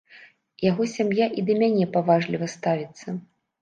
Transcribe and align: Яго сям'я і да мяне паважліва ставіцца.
Яго 0.69 0.87
сям'я 0.95 1.29
і 1.43 1.45
да 1.51 1.59
мяне 1.61 1.85
паважліва 1.95 2.53
ставіцца. 2.59 3.21